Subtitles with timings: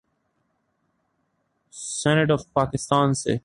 [1.71, 3.35] Senate of Pakistan سے۔